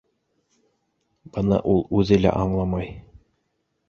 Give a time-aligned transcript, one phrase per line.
[1.35, 2.89] Быны ул үҙе лә аңламай